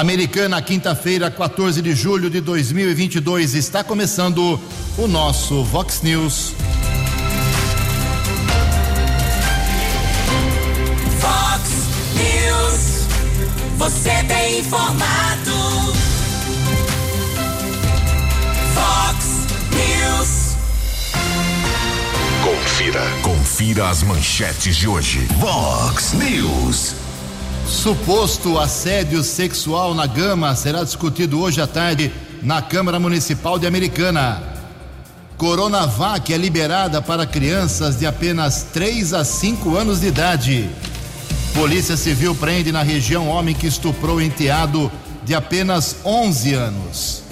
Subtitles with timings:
[0.00, 3.52] Americana, quinta-feira, 14 de julho de 2022.
[3.52, 4.58] Está começando
[4.96, 6.54] o nosso Vox News.
[11.20, 11.70] Vox
[12.16, 13.06] News.
[13.76, 15.92] Você tem informado.
[18.72, 19.26] Vox
[19.76, 20.56] News.
[22.42, 23.02] Confira.
[23.20, 25.28] Confira as manchetes de hoje.
[25.38, 27.09] Vox News.
[27.70, 34.42] Suposto assédio sexual na Gama será discutido hoje à tarde na Câmara Municipal de Americana.
[35.38, 40.68] Coronavac é liberada para crianças de apenas 3 a 5 anos de idade.
[41.54, 44.90] Polícia Civil prende na região homem que estuprou enteado
[45.24, 47.22] de apenas 11 anos.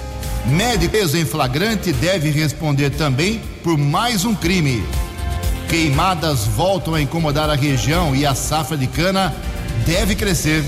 [0.47, 4.84] Médico preso em flagrante deve responder também por mais um crime.
[5.69, 9.34] Queimadas voltam a incomodar a região e a safra de cana
[9.87, 10.63] deve crescer.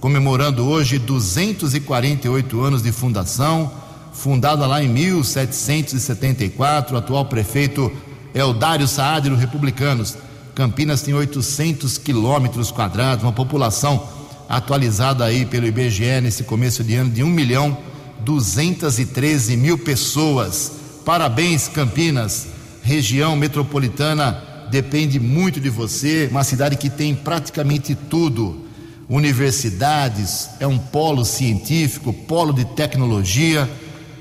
[0.00, 3.70] comemorando hoje 248 anos de fundação,
[4.12, 6.94] fundada lá em 1774.
[6.94, 7.92] O atual prefeito
[8.32, 10.16] é o Dário Saad, Republicanos.
[10.54, 14.08] Campinas tem 800 quilômetros quadrados, uma população
[14.48, 17.76] atualizada aí pelo IBGE nesse começo de ano de 1 milhão
[18.24, 20.72] 213 mil pessoas.
[21.04, 22.48] Parabéns, Campinas,
[22.82, 28.69] região metropolitana depende muito de você, uma cidade que tem praticamente tudo
[29.10, 33.68] universidades, é um polo científico, polo de tecnologia,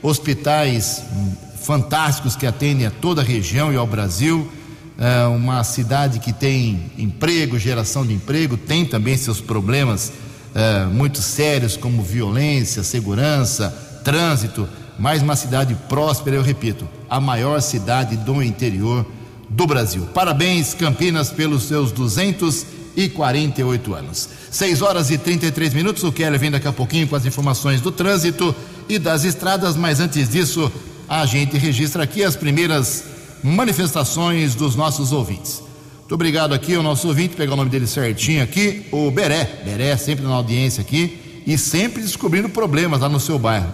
[0.02, 4.50] hospitais hum, fantásticos que atendem a toda a região e ao Brasil.
[4.98, 10.12] É uma cidade que tem emprego, geração de emprego, tem também seus problemas
[10.56, 13.70] é, muito sérios, como violência, segurança,
[14.04, 14.68] trânsito,
[14.98, 19.06] mas uma cidade próspera, eu repito, a maior cidade do interior
[19.48, 20.08] do Brasil.
[20.14, 24.28] Parabéns, Campinas, pelos seus 200 e 48 anos.
[24.52, 26.04] 6 horas e 33 minutos.
[26.04, 28.54] O Keller vem daqui a pouquinho com as informações do trânsito
[28.90, 30.70] e das estradas, mas antes disso,
[31.08, 33.06] a gente registra aqui as primeiras
[33.42, 35.64] manifestações dos nossos ouvintes.
[36.00, 39.62] Muito obrigado aqui ao nosso ouvinte, pegar o nome dele certinho aqui, o Beré.
[39.64, 43.72] Beré sempre na audiência aqui e sempre descobrindo problemas lá no seu bairro.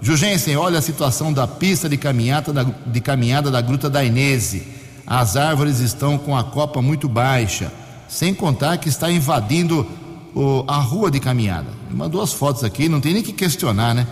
[0.00, 4.62] Jugensen, olha a situação da pista de caminhada da, de caminhada da Gruta da Inese.
[5.04, 7.72] As árvores estão com a copa muito baixa
[8.10, 9.86] sem contar que está invadindo
[10.34, 11.68] o, a rua de caminhada.
[11.92, 14.04] Mandou as fotos aqui, não tem nem que questionar, né?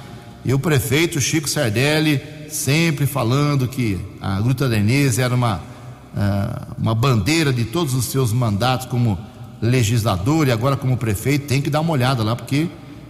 [0.44, 6.94] E o prefeito Chico Sardelli sempre falando que a Gruta Inês era uma, uh, uma
[6.94, 9.18] bandeira de todos os seus mandatos como
[9.60, 12.62] legislador e agora como prefeito, tem que dar uma olhada lá, porque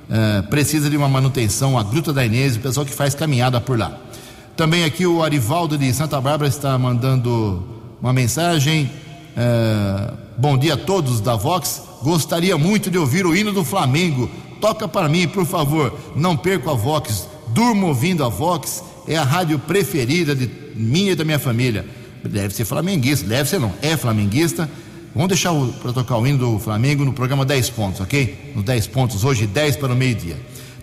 [0.09, 3.79] uh, precisa de uma manutenção, a Gruta da Inês, o pessoal que faz caminhada por
[3.79, 3.95] lá.
[4.57, 7.63] Também aqui o Arivaldo de Santa Bárbara está mandando
[8.01, 8.91] uma mensagem.
[9.37, 11.83] Uh, Bom dia a todos da Vox.
[12.01, 14.31] Gostaria muito de ouvir o hino do Flamengo.
[14.61, 15.93] Toca para mim, por favor.
[16.15, 17.27] Não perco a Vox.
[17.49, 18.85] Durmo ouvindo a Vox.
[19.09, 21.85] É a rádio preferida de minha e da minha família.
[22.23, 23.27] Deve ser flamenguista.
[23.27, 23.73] Deve ser não.
[23.83, 24.71] É flamenguista.
[25.13, 25.53] Vamos deixar
[25.83, 28.53] para tocar o hino do Flamengo no programa 10 pontos, ok?
[28.55, 30.37] Nos 10 pontos, hoje 10 para o meio-dia.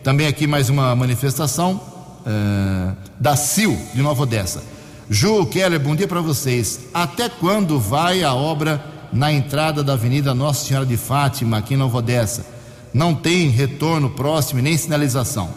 [0.04, 1.80] Também aqui mais uma manifestação
[2.26, 4.62] uh, da CIL de Nova Odessa.
[5.10, 6.88] Ju Keller, bom dia para vocês.
[6.94, 11.78] Até quando vai a obra na entrada da Avenida Nossa Senhora de Fátima, aqui em
[11.78, 12.46] Nova Odessa.
[12.94, 15.50] Não tem retorno próximo nem sinalização.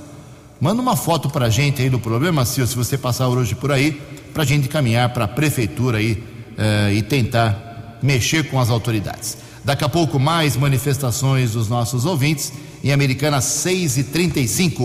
[0.61, 3.73] Manda uma foto para a gente aí do problema, Sil, se você passar hoje por
[3.73, 4.01] aí,
[4.33, 6.23] para a gente caminhar para a prefeitura aí
[6.57, 9.39] eh, e tentar mexer com as autoridades.
[9.65, 12.53] Daqui a pouco mais manifestações dos nossos ouvintes
[12.83, 14.85] em Americana 6 e 35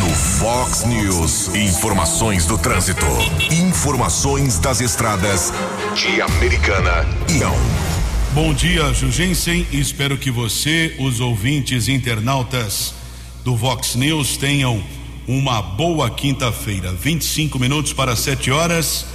[0.00, 3.06] No Fox News, informações do trânsito.
[3.50, 5.52] Informações das estradas
[5.96, 7.56] Americana e.
[8.34, 9.66] Bom dia, Jugensen.
[9.72, 12.92] Espero que você, os ouvintes internautas
[13.42, 14.84] do Vox News, tenham
[15.26, 16.92] uma boa quinta-feira.
[16.92, 19.06] 25 minutos para 7 horas.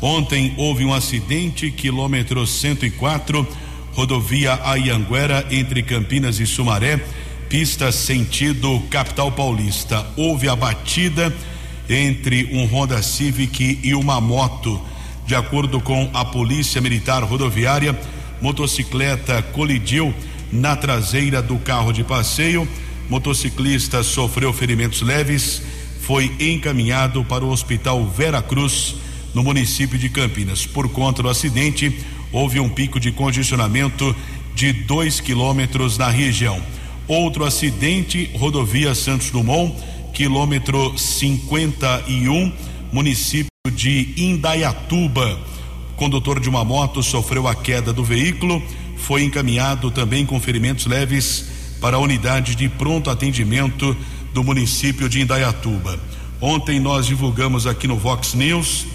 [0.00, 3.46] Ontem houve um acidente, quilômetro 104,
[3.92, 7.04] rodovia Ayanguera, entre Campinas e Sumaré,
[7.50, 10.06] pista sentido capital paulista.
[10.16, 11.30] Houve a batida
[11.86, 14.80] entre um Honda Civic e uma moto.
[15.30, 17.96] De acordo com a Polícia Militar Rodoviária,
[18.42, 20.12] motocicleta colidiu
[20.50, 22.66] na traseira do carro de passeio.
[23.08, 25.62] Motociclista sofreu ferimentos leves,
[26.00, 28.96] foi encaminhado para o Hospital Vera Cruz,
[29.32, 30.66] no município de Campinas.
[30.66, 31.96] Por conta do acidente,
[32.32, 34.16] houve um pico de congestionamento
[34.56, 36.60] de 2 quilômetros na região.
[37.06, 39.76] Outro acidente, rodovia Santos Dumont,
[40.12, 42.52] quilômetro 51,
[42.92, 45.38] município de Indaiatuba.
[45.94, 48.62] Condutor de uma moto sofreu a queda do veículo,
[48.96, 51.44] foi encaminhado também com ferimentos leves
[51.78, 53.94] para a unidade de pronto atendimento
[54.32, 56.00] do município de Indaiatuba.
[56.40, 58.86] Ontem nós divulgamos aqui no Vox News,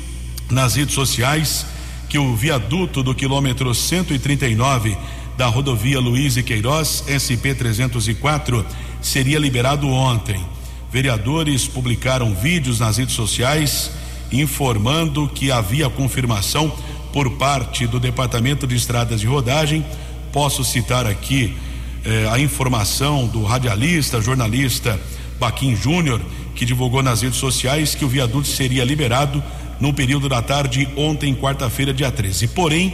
[0.49, 1.63] nas redes sociais,
[2.09, 4.97] que o viaduto do quilômetro 139
[5.37, 8.65] da rodovia Luiz e Queiroz, SP 304,
[8.99, 10.43] seria liberado ontem.
[10.91, 13.91] Vereadores publicaram vídeos nas redes sociais
[14.31, 16.71] informando que havia confirmação
[17.13, 19.85] por parte do Departamento de Estradas de Rodagem.
[20.31, 21.55] Posso citar aqui
[22.03, 24.99] eh, a informação do radialista, jornalista
[25.39, 26.21] Baquim Júnior,
[26.55, 29.43] que divulgou nas redes sociais que o viaduto seria liberado
[29.79, 32.49] no período da tarde, ontem, quarta-feira, dia 13.
[32.49, 32.93] Porém,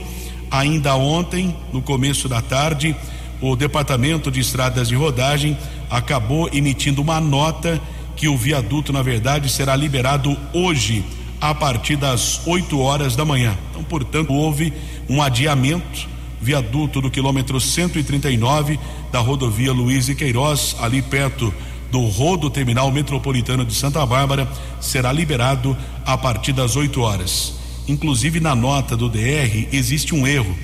[0.50, 2.96] ainda ontem, no começo da tarde,
[3.40, 5.58] o Departamento de Estradas de Rodagem
[5.90, 7.82] acabou emitindo uma nota
[8.16, 11.04] que o viaduto, na verdade, será liberado hoje,
[11.42, 13.58] a partir das 8 horas da manhã.
[13.72, 14.72] Então, portanto, houve
[15.10, 16.12] um adiamento.
[16.40, 18.80] Viaduto do quilômetro 139
[19.12, 21.54] da rodovia Luiz e Queiroz, ali perto
[21.92, 24.48] do Rodo Terminal Metropolitano de Santa Bárbara,
[24.80, 27.54] será liberado a partir das 8 horas.
[27.88, 30.56] Inclusive, na nota do DR, existe um erro.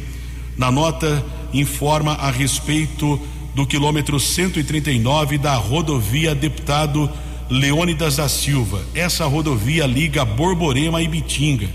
[0.58, 3.20] Na nota, informa a respeito
[3.54, 7.10] do quilômetro 139 da rodovia Deputado
[7.50, 8.82] Leônidas da Silva.
[8.94, 11.70] Essa rodovia liga Borborema e Bitinga.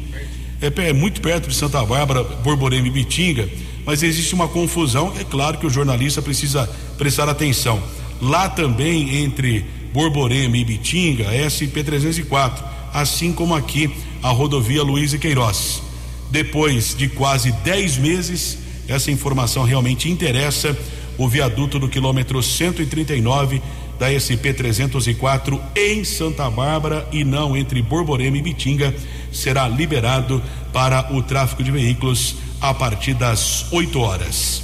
[0.61, 3.49] É, é, muito perto de Santa Bárbara, Borborema e Bitinga,
[3.85, 5.13] mas existe uma confusão.
[5.19, 7.83] É claro que o jornalista precisa prestar atenção.
[8.21, 12.63] Lá também, entre Borborema e Bitinga, SP-304,
[12.95, 13.91] assim como aqui
[14.23, 15.83] a rodovia Luiz e Queiroz.
[16.31, 20.77] Depois de quase 10 meses, essa informação realmente interessa.
[21.19, 23.61] O viaduto do quilômetro 139
[24.03, 28.93] da SP 304 em Santa Bárbara e não entre Borborema e Bitinga
[29.31, 34.61] será liberado para o tráfego de veículos a partir das 8 horas.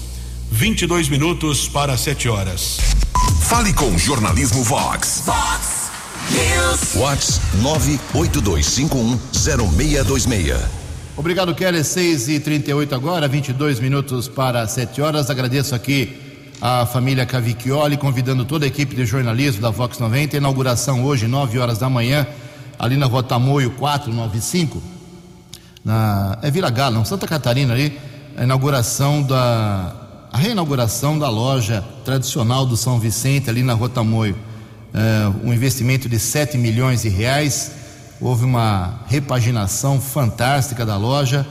[0.50, 2.80] 22 minutos para 7 horas.
[3.42, 5.22] Fale com Jornalismo Vox.
[5.24, 5.88] Fox
[6.32, 6.94] News.
[6.94, 10.56] Vox 982510626.
[11.16, 11.84] Obrigado, Kelly.
[11.84, 15.30] 6 e 38 agora, 22 minutos para 7 horas.
[15.30, 16.26] Agradeço aqui
[16.60, 20.36] a família Cavicchioli, convidando toda a equipe de jornalismo da Vox 90.
[20.36, 22.26] Inauguração hoje, 9 horas da manhã,
[22.78, 24.82] ali na Rua Tamoio 495,
[25.84, 27.98] na, é Vila Gala, não, Santa Catarina ali,
[28.36, 29.94] a inauguração da.
[30.30, 34.36] A reinauguração da loja tradicional do São Vicente, ali na Rua Tamoio.
[34.92, 37.72] É, um investimento de 7 milhões de reais.
[38.20, 41.46] Houve uma repaginação fantástica da loja,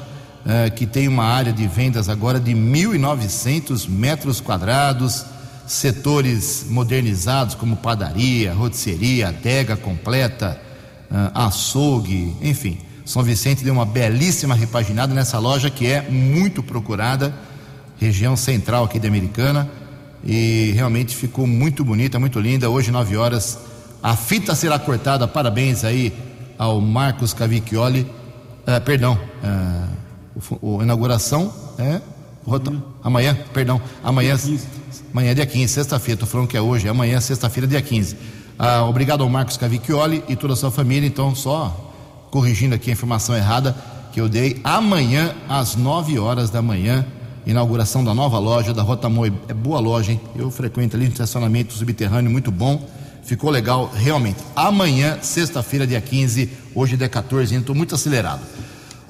[0.49, 5.25] eh, que tem uma área de vendas agora de 1.900 metros quadrados,
[5.65, 10.57] setores modernizados como padaria, rotisseria, adega completa,
[11.11, 12.77] eh, açougue, enfim.
[13.03, 17.33] São Vicente deu uma belíssima repaginada nessa loja que é muito procurada,
[17.99, 19.69] região central aqui da Americana,
[20.23, 22.69] e realmente ficou muito bonita, muito linda.
[22.69, 23.59] Hoje, 9 horas,
[24.01, 25.27] a fita será cortada.
[25.27, 26.13] Parabéns aí
[26.57, 28.09] ao Marcos Cavicchioli.
[28.65, 29.87] Ah, perdão, ah,
[30.61, 32.01] o, a inauguração é
[32.45, 34.37] rota- amanhã, perdão, amanhã,
[35.13, 38.15] amanhã é dia 15, sexta-feira, estou falando que é hoje, é amanhã, sexta-feira, dia 15.
[38.59, 41.83] Ah, obrigado ao Marcos Cavicchioli e toda a sua família, então só
[42.31, 43.75] corrigindo aqui a informação errada
[44.11, 47.05] que eu dei, amanhã às 9 horas da manhã,
[47.45, 50.19] inauguração da nova loja da Rota Moi, é boa loja, hein?
[50.35, 52.83] Eu frequento ali no estacionamento subterrâneo, muito bom,
[53.23, 54.37] ficou legal realmente.
[54.55, 58.41] Amanhã, sexta-feira, dia 15, hoje dia 14, estou muito acelerado.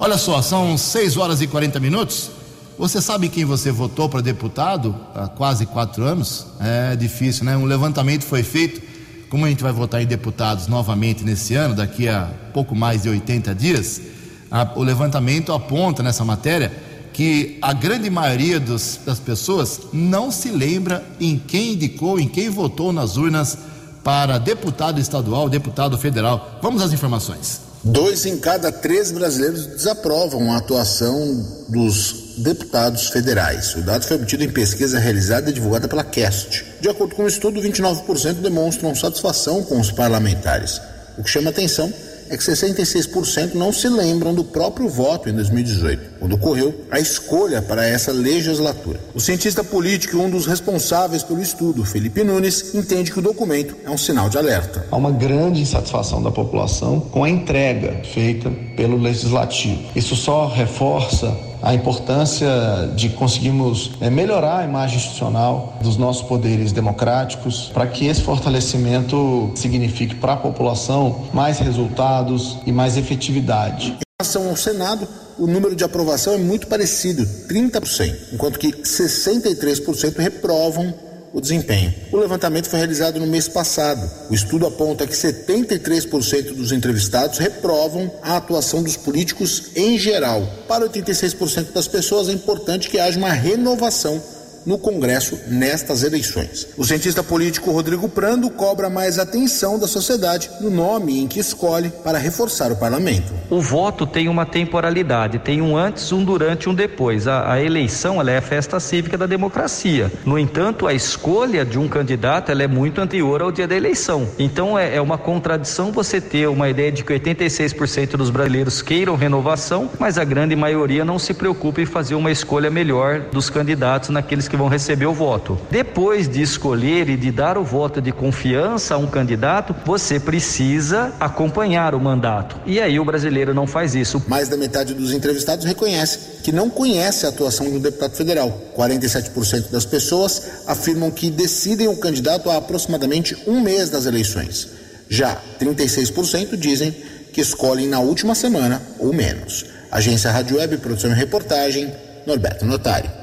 [0.00, 2.30] Olha só, são 6 horas e 40 minutos.
[2.78, 6.46] Você sabe quem você votou para deputado há quase quatro anos?
[6.60, 7.56] É difícil, né?
[7.56, 8.80] Um levantamento foi feito.
[9.28, 13.08] Como a gente vai votar em deputados novamente nesse ano, daqui a pouco mais de
[13.08, 14.00] 80 dias,
[14.48, 16.70] a, o levantamento aponta nessa matéria
[17.12, 22.48] que a grande maioria dos, das pessoas não se lembra em quem indicou, em quem
[22.48, 23.58] votou nas urnas
[24.04, 26.60] para deputado estadual, deputado federal.
[26.62, 27.67] Vamos às informações.
[27.84, 33.74] Dois em cada três brasileiros desaprovam a atuação dos deputados federais.
[33.74, 36.64] O dado foi obtido em pesquisa realizada e divulgada pela Quest.
[36.80, 40.80] De acordo com o estudo, 29% demonstram satisfação com os parlamentares.
[41.16, 41.92] O que chama atenção
[42.36, 47.86] que 66% não se lembram do próprio voto em 2018, quando ocorreu a escolha para
[47.86, 49.00] essa legislatura.
[49.14, 53.76] O cientista político e um dos responsáveis pelo estudo, Felipe Nunes, entende que o documento
[53.84, 54.86] é um sinal de alerta.
[54.90, 59.90] Há uma grande insatisfação da população com a entrega feita pelo legislativo.
[59.94, 62.48] Isso só reforça a importância
[62.94, 69.50] de conseguirmos é, melhorar a imagem institucional dos nossos poderes democráticos para que esse fortalecimento
[69.54, 73.90] signifique para a população mais resultados e mais efetividade.
[73.90, 75.06] Em relação ao Senado,
[75.38, 80.92] o número de aprovação é muito parecido, 30%, enquanto que 63% reprovam
[81.32, 81.92] o desempenho.
[82.12, 84.08] O levantamento foi realizado no mês passado.
[84.30, 90.46] O estudo aponta que 73% dos entrevistados reprovam a atuação dos políticos em geral.
[90.66, 94.22] Para 86% das pessoas é importante que haja uma renovação
[94.66, 96.68] no Congresso nestas eleições.
[96.76, 101.90] O cientista político Rodrigo Prando cobra mais atenção da sociedade no nome em que escolhe
[102.02, 103.32] para reforçar o parlamento.
[103.50, 107.26] O voto tem uma temporalidade, tem um antes, um durante, um depois.
[107.26, 110.12] A, a eleição é a festa cívica da democracia.
[110.24, 114.28] No entanto, a escolha de um candidato é muito anterior ao dia da eleição.
[114.38, 119.16] Então é, é uma contradição você ter uma ideia de que 86% dos brasileiros queiram
[119.16, 124.10] renovação, mas a grande maioria não se preocupa em fazer uma escolha melhor dos candidatos
[124.10, 125.58] naqueles que vão receber o voto.
[125.70, 131.12] Depois de escolher e de dar o voto de confiança a um candidato, você precisa
[131.18, 132.60] acompanhar o mandato.
[132.66, 134.22] E aí o brasileiro não faz isso.
[134.28, 138.60] Mais da metade dos entrevistados reconhece que não conhece a atuação do deputado federal.
[138.76, 144.68] 47% das pessoas afirmam que decidem o candidato há aproximadamente um mês das eleições.
[145.08, 146.94] Já 36% dizem
[147.32, 149.64] que escolhem na última semana ou menos.
[149.90, 151.92] Agência Rádio Web, produção e reportagem,
[152.26, 153.17] Norberto Notário.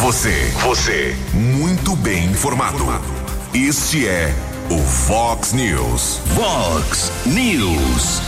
[0.00, 2.84] Você, você, muito bem informado.
[3.52, 4.32] Este é
[4.70, 6.20] o Fox News.
[6.36, 8.22] Fox News.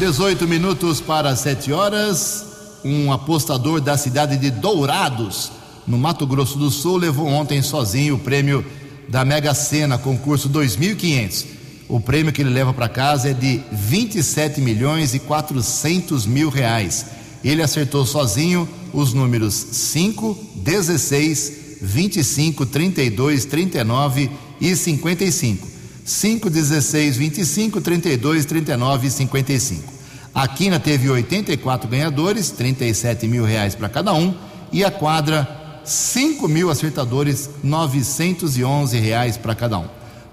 [0.00, 2.80] 18 minutos para 7 horas.
[2.84, 5.52] Um apostador da cidade de Dourados,
[5.86, 8.66] no Mato Grosso do Sul, levou ontem sozinho o prêmio
[9.08, 11.46] da Mega Sena, concurso 2500.
[11.88, 17.06] O prêmio que ele leva para casa é de 27 milhões e 400 mil reais.
[17.44, 24.30] Ele acertou sozinho os números 5, 16, 25, 32, 39
[24.60, 25.68] e 55.
[26.04, 29.92] 5, 16, 25, 32, 39 e 55.
[30.34, 34.34] A Quina teve 84 ganhadores, 37 mil reais para cada um,
[34.72, 39.86] e a quadra 5 mil acertadores, 911 reais para cada um.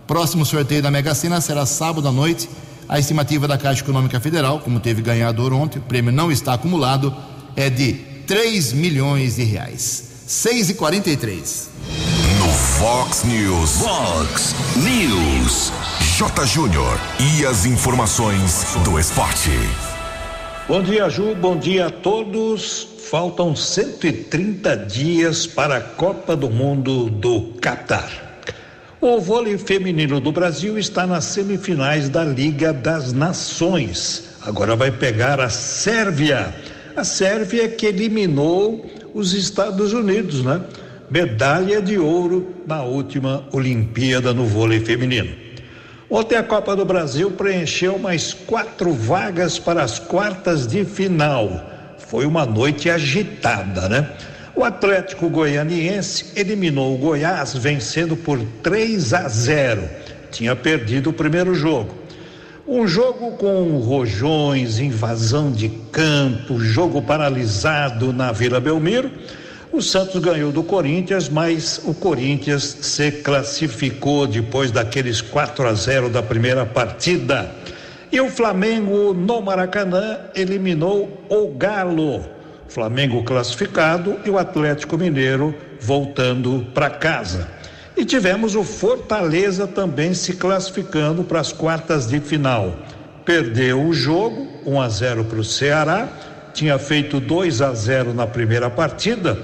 [0.08, 2.50] Próximo sorteio da Mega Sena será sábado à noite.
[2.88, 7.16] A estimativa da Caixa Econômica Federal, como teve ganhador ontem, o prêmio não está acumulado,
[7.56, 10.04] é de 3 milhões de reais.
[10.28, 11.68] 6 e 43
[12.38, 13.82] No Fox News.
[13.82, 15.74] Fox News.
[16.16, 16.46] J.
[16.46, 17.00] Júnior.
[17.20, 19.50] E as informações do esporte.
[20.68, 21.34] Bom dia, Ju.
[21.34, 22.88] Bom dia a todos.
[23.10, 28.12] Faltam 130 dias para a Copa do Mundo do Catar.
[29.02, 34.26] O vôlei feminino do Brasil está nas semifinais da Liga das Nações.
[34.44, 36.54] Agora vai pegar a Sérvia.
[37.00, 40.60] A Sérvia que eliminou os Estados Unidos, né?
[41.10, 45.30] Medalha de ouro na última Olimpíada no vôlei feminino.
[46.10, 51.96] Ontem a Copa do Brasil preencheu mais quatro vagas para as quartas de final.
[52.00, 54.12] Foi uma noite agitada, né?
[54.54, 59.90] O Atlético Goianiense eliminou o Goiás vencendo por 3 a 0.
[60.32, 61.99] Tinha perdido o primeiro jogo.
[62.72, 69.10] Um jogo com rojões, invasão de campo, jogo paralisado na Vila Belmiro.
[69.72, 76.10] O Santos ganhou do Corinthians, mas o Corinthians se classificou depois daqueles 4 a 0
[76.10, 77.50] da primeira partida.
[78.12, 82.24] E o Flamengo no Maracanã eliminou o Galo.
[82.68, 87.50] Flamengo classificado e o Atlético Mineiro voltando para casa.
[88.00, 92.74] E tivemos o Fortaleza também se classificando para as quartas de final.
[93.26, 96.08] Perdeu o jogo, 1 a 0 para o Ceará,
[96.54, 99.38] tinha feito 2 a 0 na primeira partida,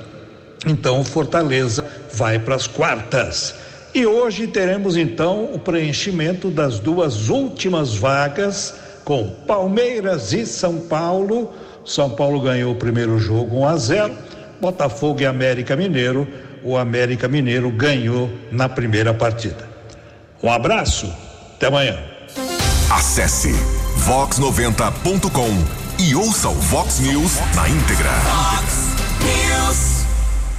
[0.66, 1.84] então o Fortaleza
[2.14, 3.56] vai para as quartas.
[3.94, 11.52] E hoje teremos então o preenchimento das duas últimas vagas com Palmeiras e São Paulo.
[11.84, 14.14] São Paulo ganhou o primeiro jogo 1 a 0.
[14.62, 16.26] Botafogo e América Mineiro.
[16.66, 19.70] O América Mineiro ganhou na primeira partida.
[20.42, 21.06] Um abraço,
[21.56, 21.96] até amanhã.
[22.90, 23.52] Acesse
[24.00, 28.10] vox90.com e ouça o Vox News na íntegra.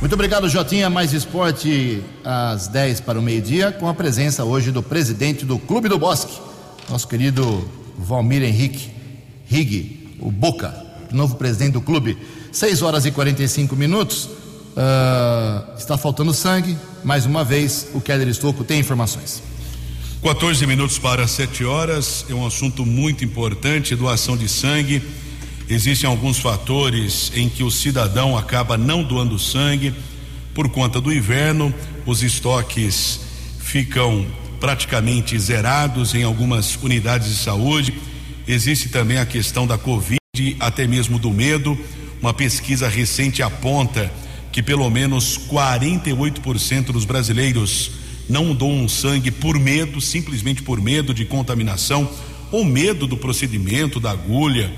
[0.01, 0.89] Muito obrigado, Jotinha.
[0.89, 5.89] Mais esporte às 10 para o meio-dia, com a presença hoje do presidente do Clube
[5.89, 6.39] do Bosque,
[6.89, 8.93] nosso querido Valmir Henrique
[9.49, 10.73] Rig, o Boca,
[11.11, 12.17] novo presidente do clube.
[12.53, 14.36] 6 horas e 45 minutos.
[14.77, 16.77] Uh, está faltando sangue.
[17.03, 19.43] Mais uma vez, o Keller Estocco tem informações.
[20.23, 22.27] 14 minutos para 7 horas.
[22.29, 25.03] É um assunto muito importante: doação de sangue.
[25.69, 29.95] Existem alguns fatores em que o cidadão acaba não doando sangue
[30.57, 31.73] por conta do inverno,
[32.07, 33.21] os estoques
[33.61, 34.27] ficam
[34.59, 37.93] praticamente zerados em algumas unidades de saúde.
[38.49, 40.19] Existe também a questão da Covid,
[40.59, 41.79] até mesmo do medo.
[42.23, 44.11] Uma pesquisa recente aponta
[44.57, 47.91] que pelo menos 48% dos brasileiros
[48.27, 52.09] não doam sangue por medo, simplesmente por medo de contaminação
[52.51, 54.73] ou medo do procedimento, da agulha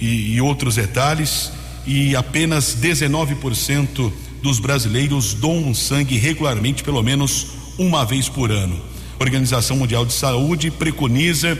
[0.00, 1.50] e, e outros detalhes.
[1.84, 8.80] E apenas 19% dos brasileiros doam sangue regularmente, pelo menos uma vez por ano.
[9.18, 11.58] A Organização Mundial de Saúde preconiza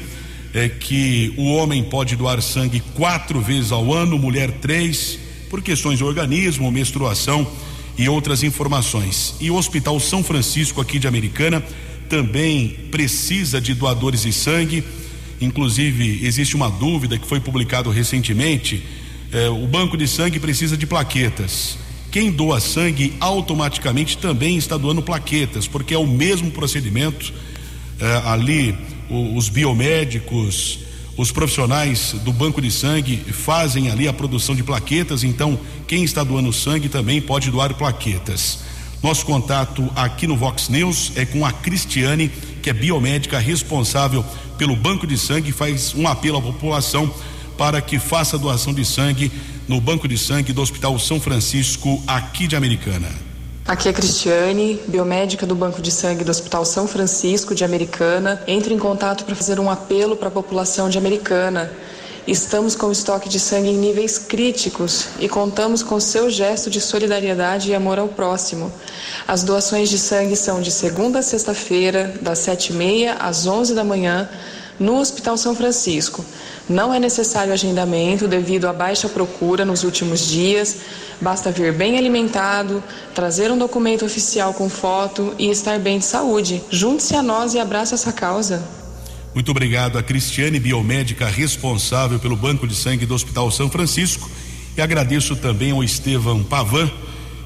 [0.54, 5.98] é, que o homem pode doar sangue quatro vezes ao ano, mulher três, por questões
[5.98, 7.46] de organismo, menstruação
[7.98, 9.34] e outras informações.
[9.40, 11.62] E o Hospital São Francisco, aqui de Americana,
[12.08, 14.84] também precisa de doadores de sangue.
[15.40, 18.82] Inclusive, existe uma dúvida que foi publicado recentemente:
[19.32, 21.78] eh, o banco de sangue precisa de plaquetas.
[22.10, 27.32] Quem doa sangue automaticamente também está doando plaquetas, porque é o mesmo procedimento.
[28.00, 28.74] Eh, ali,
[29.10, 30.85] o, os biomédicos,
[31.16, 36.22] os profissionais do banco de sangue fazem ali a produção de plaquetas, então quem está
[36.22, 38.58] doando sangue também pode doar plaquetas.
[39.02, 42.30] Nosso contato aqui no Vox News é com a Cristiane,
[42.62, 44.24] que é biomédica responsável
[44.58, 47.12] pelo banco de sangue, faz um apelo à população
[47.56, 49.32] para que faça doação de sangue
[49.66, 53.25] no banco de sangue do Hospital São Francisco, aqui de Americana.
[53.68, 58.40] Aqui é Cristiane, biomédica do Banco de Sangue do Hospital São Francisco de Americana.
[58.46, 61.72] Entro em contato para fazer um apelo para a população de Americana.
[62.28, 67.68] Estamos com estoque de sangue em níveis críticos e contamos com seu gesto de solidariedade
[67.68, 68.72] e amor ao próximo.
[69.26, 73.74] As doações de sangue são de segunda a sexta-feira, das sete e meia às onze
[73.74, 74.28] da manhã,
[74.78, 76.24] no Hospital São Francisco.
[76.68, 80.78] Não é necessário agendamento devido à baixa procura nos últimos dias.
[81.20, 82.82] Basta vir bem alimentado,
[83.14, 86.62] trazer um documento oficial com foto e estar bem de saúde.
[86.70, 88.62] Junte-se a nós e abraça essa causa.
[89.34, 94.30] Muito obrigado a Cristiane, biomédica responsável pelo Banco de Sangue do Hospital São Francisco.
[94.76, 96.90] E agradeço também ao Estevam Pavan,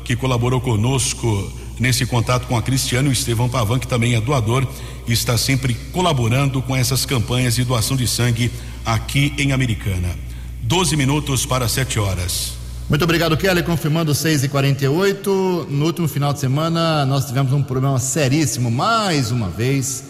[0.05, 4.67] que colaborou conosco nesse contato com a Cristiane, o Estevão Pavan, que também é doador
[5.15, 8.51] está sempre colaborando com essas campanhas de doação de sangue
[8.85, 10.09] aqui em Americana.
[10.63, 12.53] 12 minutos para 7 horas.
[12.89, 13.63] Muito obrigado, Kelly.
[13.63, 19.31] Confirmando 6 e 48 No último final de semana, nós tivemos um problema seríssimo, mais
[19.31, 20.05] uma vez,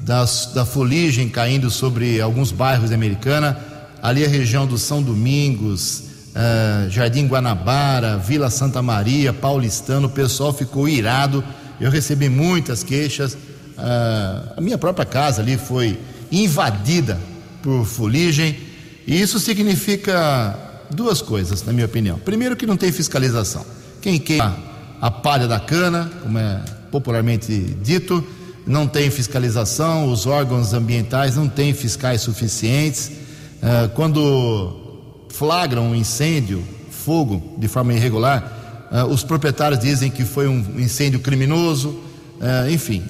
[0.00, 3.58] das, da fuligem caindo sobre alguns bairros da Americana.
[4.02, 6.04] Ali a região do São Domingos,
[6.36, 10.06] uh, Jardim Guanabara, Vila Santa Maria, Paulistano.
[10.06, 11.42] O pessoal ficou irado.
[11.80, 13.36] Eu recebi muitas queixas.
[13.78, 15.98] Uh, a minha própria casa ali foi
[16.30, 17.18] invadida
[17.62, 18.58] por fuligem.
[19.06, 20.58] E isso significa
[20.90, 22.18] duas coisas, na minha opinião.
[22.18, 23.64] Primeiro, que não tem fiscalização.
[24.02, 24.68] Quem queima
[25.00, 26.60] a palha da cana, como é
[26.90, 28.24] popularmente dito,
[28.66, 33.08] não tem fiscalização, os órgãos ambientais não têm fiscais suficientes.
[33.08, 40.48] Uh, quando flagram um incêndio, fogo, de forma irregular, uh, os proprietários dizem que foi
[40.48, 41.98] um incêndio criminoso.
[42.40, 43.04] Uh, enfim,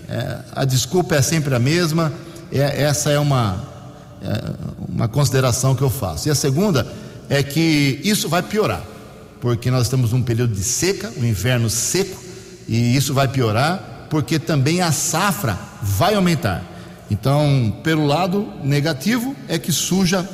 [0.53, 2.13] a desculpa é sempre a mesma.
[2.51, 3.63] É, essa é uma,
[4.23, 4.53] é
[4.89, 6.29] uma consideração que eu faço.
[6.29, 6.87] E a segunda
[7.29, 8.83] é que isso vai piorar,
[9.41, 12.19] porque nós estamos num período de seca, um inverno seco,
[12.67, 16.65] e isso vai piorar, porque também a safra vai aumentar.
[17.11, 20.29] Então, pelo lado negativo, é que suja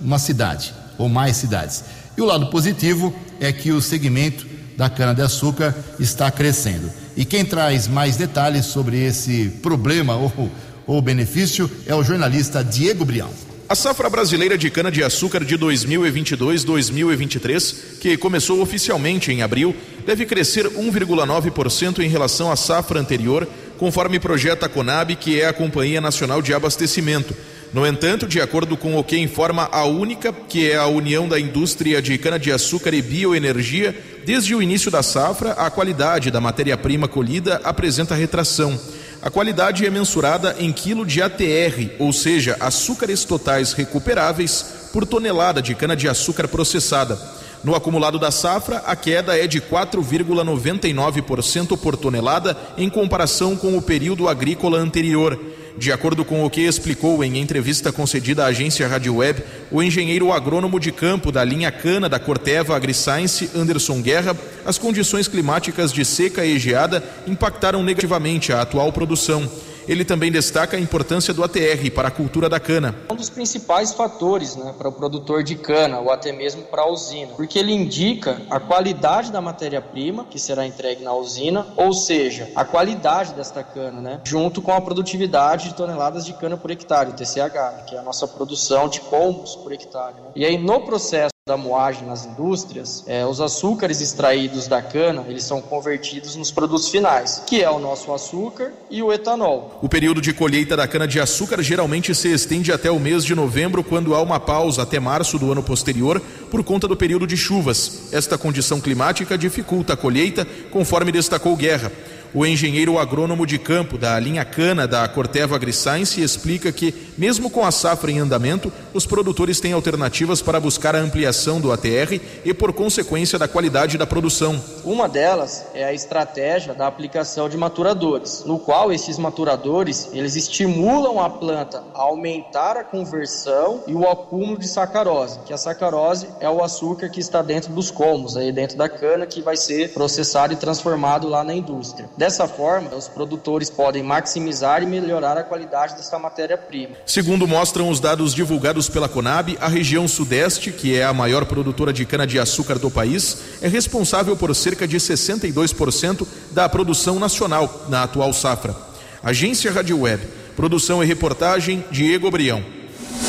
[0.00, 1.84] uma cidade ou mais cidades.
[2.16, 6.88] E o lado positivo é que o segmento da cana-de-açúcar está crescendo.
[7.16, 10.50] E quem traz mais detalhes sobre esse problema ou,
[10.86, 13.30] ou benefício é o jornalista Diego Brião.
[13.68, 22.00] A safra brasileira de cana-de-açúcar de 2022-2023, que começou oficialmente em abril, deve crescer 1,9%
[22.00, 26.52] em relação à safra anterior, conforme projeta a Conab, que é a Companhia Nacional de
[26.52, 27.34] Abastecimento.
[27.72, 31.40] No entanto, de acordo com o que informa a Única, que é a União da
[31.40, 37.62] Indústria de Cana-de-Açúcar e Bioenergia, desde o início da safra, a qualidade da matéria-prima colhida
[37.64, 38.78] apresenta retração.
[39.22, 45.62] A qualidade é mensurada em quilo de ATR, ou seja, açúcares totais recuperáveis por tonelada
[45.62, 47.18] de cana-de-açúcar processada.
[47.64, 53.82] No acumulado da safra, a queda é de 4,99% por tonelada em comparação com o
[53.82, 55.40] período agrícola anterior.
[55.76, 60.32] De acordo com o que explicou em entrevista concedida à agência Rádio Web, o engenheiro
[60.32, 66.04] agrônomo de campo da linha Cana da Corteva AgriScience, Anderson Guerra, as condições climáticas de
[66.04, 69.50] seca e geada impactaram negativamente a atual produção.
[69.88, 72.94] Ele também destaca a importância do ATR para a cultura da cana.
[73.10, 76.90] Um dos principais fatores né, para o produtor de cana, ou até mesmo para a
[76.90, 82.50] usina, porque ele indica a qualidade da matéria-prima que será entregue na usina, ou seja,
[82.54, 87.10] a qualidade desta cana, né, junto com a produtividade de toneladas de cana por hectare,
[87.10, 90.14] o TCH, que é a nossa produção de colmos por hectare.
[90.14, 90.30] Né?
[90.36, 95.42] E aí, no processo da moagem nas indústrias, é, os açúcares extraídos da cana, eles
[95.42, 99.76] são convertidos nos produtos finais, que é o nosso açúcar e o etanol.
[99.82, 103.34] O período de colheita da cana de açúcar geralmente se estende até o mês de
[103.34, 107.36] novembro, quando há uma pausa até março do ano posterior por conta do período de
[107.36, 108.12] chuvas.
[108.12, 111.90] Esta condição climática dificulta a colheita, conforme destacou Guerra.
[112.34, 117.62] O engenheiro agrônomo de campo da linha Cana da Corteva AgriScience explica que, mesmo com
[117.62, 122.54] a safra em andamento, os produtores têm alternativas para buscar a ampliação do ATR e,
[122.54, 124.58] por consequência, da qualidade da produção.
[124.82, 131.20] Uma delas é a estratégia da aplicação de maturadores, no qual esses maturadores eles estimulam
[131.20, 136.48] a planta a aumentar a conversão e o acúmulo de sacarose, que a sacarose é
[136.48, 140.54] o açúcar que está dentro dos colmos, aí dentro da cana, que vai ser processado
[140.54, 142.08] e transformado lá na indústria.
[142.22, 146.94] Dessa forma, os produtores podem maximizar e melhorar a qualidade dessa matéria-prima.
[147.04, 151.92] Segundo mostram os dados divulgados pela Conab, a região Sudeste, que é a maior produtora
[151.92, 158.32] de cana-de-açúcar do país, é responsável por cerca de 62% da produção nacional na atual
[158.32, 158.76] safra.
[159.20, 162.64] Agência Rádio Web, produção e reportagem Diego Brião.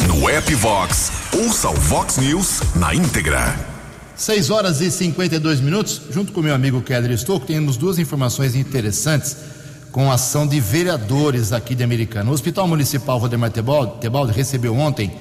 [0.06, 3.73] No app Vox, ouça o Vox News na íntegra.
[4.16, 9.36] 6 horas e 52 minutos, junto com meu amigo Keller Estouco, temos duas informações interessantes
[9.92, 12.30] com a ação de vereadores aqui de Americana.
[12.30, 15.12] O Hospital Municipal Valdemar Tebaldi recebeu ontem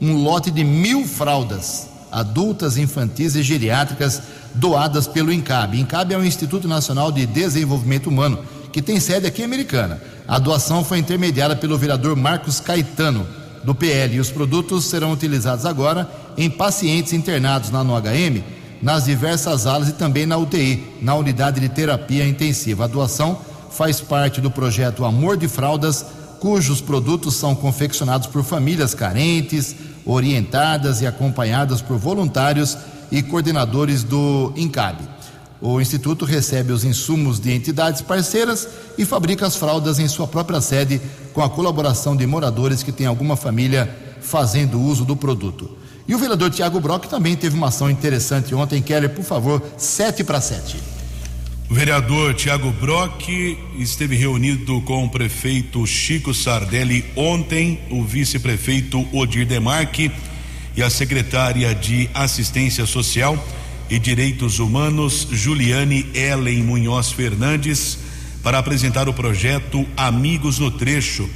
[0.00, 4.20] um lote de mil fraldas adultas, infantis e geriátricas
[4.54, 5.80] doadas pelo INCAB.
[5.80, 10.00] INCAB é o Instituto Nacional de Desenvolvimento Humano, que tem sede aqui em Americana.
[10.28, 13.26] A doação foi intermediada pelo vereador Marcos Caetano,
[13.64, 18.42] do PL, e os produtos serão utilizados agora em pacientes internados lá no HM,
[18.82, 22.84] nas diversas alas e também na UTI, na unidade de terapia intensiva.
[22.84, 23.38] A doação
[23.70, 26.04] faz parte do projeto Amor de Fraldas,
[26.40, 32.76] cujos produtos são confeccionados por famílias carentes, orientadas e acompanhadas por voluntários
[33.10, 35.12] e coordenadores do INCAB.
[35.60, 38.66] O Instituto recebe os insumos de entidades parceiras
[38.98, 41.00] e fabrica as fraldas em sua própria sede,
[41.32, 43.88] com a colaboração de moradores que têm alguma família
[44.20, 45.81] fazendo uso do produto.
[46.06, 48.82] E o vereador Tiago Brock também teve uma ação interessante ontem.
[48.82, 50.76] Keller, por favor, sete para sete.
[51.70, 53.28] O vereador Tiago Brock
[53.78, 60.10] esteve reunido com o prefeito Chico Sardelli ontem, o vice-prefeito Odir Demarque
[60.76, 63.42] e a secretária de Assistência Social
[63.88, 67.98] e Direitos Humanos, Juliane Ellen Munhoz Fernandes,
[68.42, 71.26] para apresentar o projeto Amigos no Trecho,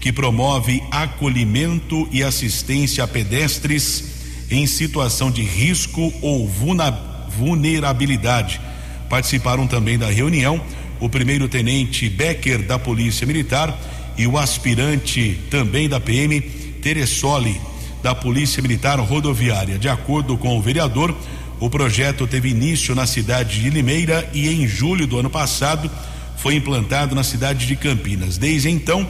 [0.00, 4.15] que promove acolhimento e assistência a pedestres
[4.50, 6.48] em situação de risco ou
[7.28, 8.60] vulnerabilidade.
[9.08, 10.60] Participaram também da reunião
[11.00, 13.78] o primeiro-tenente Becker da Polícia Militar
[14.16, 17.60] e o aspirante também da PM Teressoli
[18.02, 19.78] da Polícia Militar Rodoviária.
[19.78, 21.14] De acordo com o vereador,
[21.58, 25.90] o projeto teve início na cidade de Limeira e em julho do ano passado
[26.36, 28.38] foi implantado na cidade de Campinas.
[28.38, 29.06] Desde então,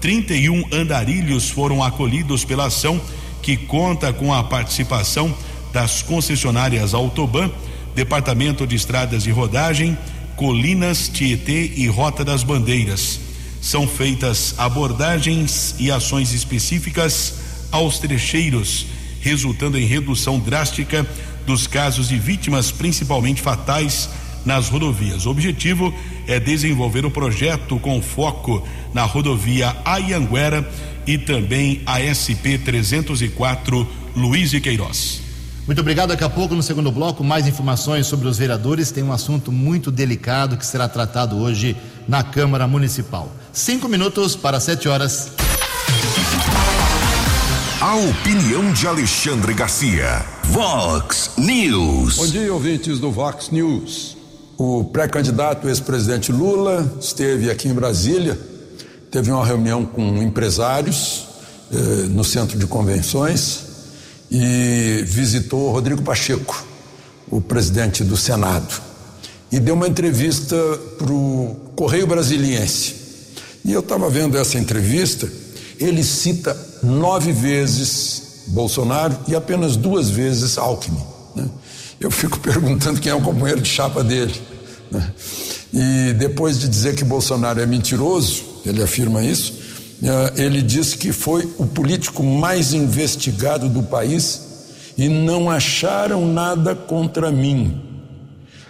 [0.00, 3.00] 31 andarilhos foram acolhidos pela ação
[3.44, 5.36] que conta com a participação
[5.70, 7.50] das concessionárias Autoban,
[7.94, 9.98] Departamento de Estradas e Rodagem,
[10.34, 13.20] Colinas, Tietê e Rota das Bandeiras.
[13.60, 17.34] São feitas abordagens e ações específicas
[17.70, 18.86] aos trecheiros,
[19.20, 21.06] resultando em redução drástica
[21.44, 24.08] dos casos de vítimas, principalmente fatais,
[24.42, 25.26] nas rodovias.
[25.26, 25.92] O objetivo
[26.26, 30.66] é desenvolver o projeto com foco na rodovia Ayanguera
[31.06, 33.86] e também a SP 304
[34.16, 35.20] Luiz e Queiroz.
[35.66, 36.10] Muito obrigado.
[36.10, 38.90] Daqui a pouco, no segundo bloco, mais informações sobre os vereadores.
[38.90, 41.74] Tem um assunto muito delicado que será tratado hoje
[42.06, 43.32] na Câmara Municipal.
[43.52, 45.32] Cinco minutos para sete horas.
[47.80, 50.24] A opinião de Alexandre Garcia.
[50.44, 52.16] Vox News.
[52.16, 54.16] Bom dia, ouvintes do Vox News.
[54.56, 58.38] O pré-candidato ex-presidente Lula esteve aqui em Brasília,
[59.14, 61.26] teve uma reunião com empresários
[61.72, 61.76] eh,
[62.08, 63.60] no centro de convenções
[64.28, 66.66] e visitou Rodrigo Pacheco,
[67.30, 68.74] o presidente do Senado,
[69.52, 70.56] e deu uma entrevista
[70.98, 72.96] para o Correio Brasiliense.
[73.64, 75.30] E eu estava vendo essa entrevista,
[75.78, 80.98] ele cita nove vezes Bolsonaro e apenas duas vezes Alckmin.
[81.36, 81.48] Né?
[82.00, 84.34] Eu fico perguntando quem é o companheiro de chapa dele.
[84.90, 85.12] Né?
[85.72, 89.54] E depois de dizer que Bolsonaro é mentiroso, ele afirma isso,
[90.02, 94.42] eh, ele diz que foi o político mais investigado do país
[94.96, 97.80] e não acharam nada contra mim.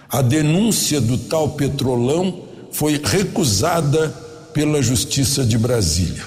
[0.09, 4.09] A denúncia do tal Petrolão foi recusada
[4.53, 6.23] pela Justiça de Brasília.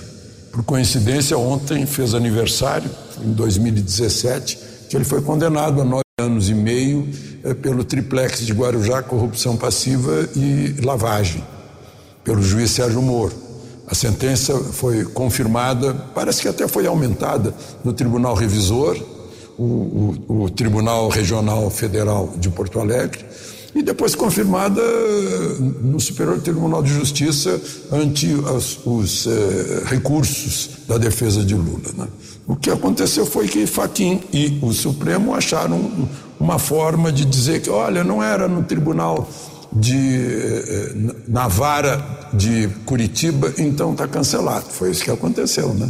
[0.51, 2.89] Por coincidência, ontem fez aniversário,
[3.23, 7.07] em 2017, que ele foi condenado a nove anos e meio
[7.43, 11.43] é, pelo triplex de Guarujá, corrupção passiva e lavagem,
[12.23, 13.46] pelo juiz Sérgio Moro.
[13.87, 17.53] A sentença foi confirmada, parece que até foi aumentada
[17.85, 18.97] no Tribunal Revisor,
[19.57, 19.63] o,
[20.27, 23.25] o, o Tribunal Regional Federal de Porto Alegre,
[23.73, 24.81] e depois confirmada
[25.81, 31.91] no Superior Tribunal de Justiça ante os, os eh, recursos da defesa de Lula.
[31.95, 32.07] Né?
[32.47, 37.69] O que aconteceu foi que Faquim e o Supremo acharam uma forma de dizer que,
[37.69, 39.29] olha, não era no Tribunal
[39.71, 40.95] de eh,
[41.27, 44.65] na vara de Curitiba, então está cancelado.
[44.69, 45.89] Foi isso que aconteceu, né?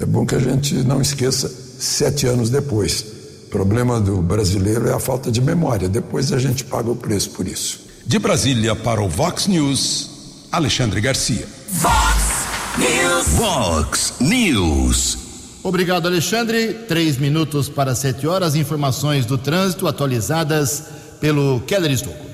[0.00, 3.04] É bom que a gente não esqueça sete anos depois.
[3.46, 5.88] O problema do brasileiro é a falta de memória.
[5.88, 7.80] Depois a gente paga o preço por isso.
[8.04, 10.10] De Brasília para o Vox News,
[10.52, 11.46] Alexandre Garcia.
[11.68, 12.36] Vox
[12.78, 13.26] News.
[13.28, 15.18] Vox News.
[15.62, 16.74] Obrigado, Alexandre.
[16.86, 18.54] Três minutos para sete horas.
[18.54, 20.84] Informações do trânsito atualizadas
[21.20, 22.25] pelo Keller Estocco.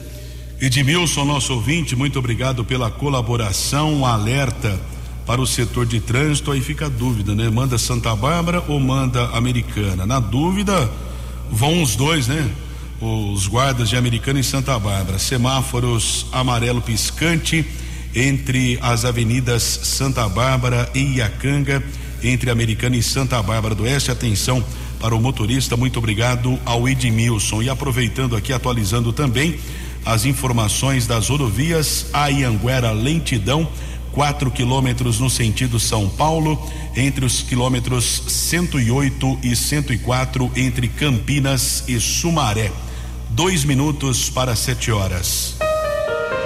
[0.62, 4.80] Edmilson, nosso ouvinte, muito obrigado pela colaboração, um alerta
[5.26, 7.50] para o setor de trânsito, aí fica a dúvida, né?
[7.50, 10.06] Manda Santa Bárbara ou manda Americana?
[10.06, 10.88] Na dúvida,
[11.50, 12.48] vão os dois, né?
[13.00, 15.18] Os guardas de Americana e Santa Bárbara.
[15.18, 17.66] Semáforos amarelo piscante
[18.14, 21.82] entre as avenidas Santa Bárbara e Iacanga,
[22.22, 24.12] entre Americana e Santa Bárbara do Oeste.
[24.12, 24.64] Atenção
[25.00, 27.62] para o motorista, muito obrigado ao Edmilson.
[27.62, 29.58] E aproveitando aqui, atualizando também
[30.04, 33.68] as informações das rodovias Ayanguera Lentidão,
[34.12, 41.98] 4 quilômetros no sentido São Paulo, entre os quilômetros 108 e 104, entre Campinas e
[41.98, 42.70] Sumaré.
[43.30, 45.56] Dois minutos para sete horas.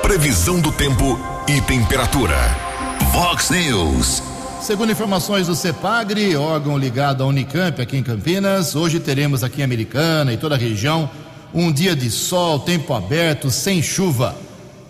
[0.02, 2.36] Previsão do tempo e temperatura.
[3.12, 4.22] Vox News.
[4.60, 9.64] Segundo informações do CEPAGRE, órgão ligado à Unicamp aqui em Campinas, hoje teremos aqui em
[9.64, 11.10] Americana e toda a região
[11.56, 14.36] um dia de sol, tempo aberto, sem chuva.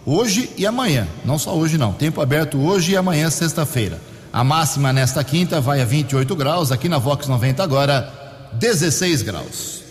[0.05, 4.02] Hoje e amanhã, não só hoje não, tempo aberto hoje e amanhã, sexta-feira.
[4.33, 8.12] A máxima nesta quinta vai a 28 graus, aqui na Vox 90 agora,
[8.55, 9.85] 16 graus.